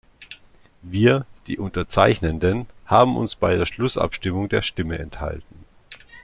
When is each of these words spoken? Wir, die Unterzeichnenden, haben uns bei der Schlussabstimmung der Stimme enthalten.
Wir, 0.81 1.27
die 1.45 1.59
Unterzeichnenden, 1.59 2.65
haben 2.87 3.15
uns 3.17 3.35
bei 3.35 3.55
der 3.55 3.67
Schlussabstimmung 3.67 4.49
der 4.49 4.63
Stimme 4.63 4.97
enthalten. 4.97 5.63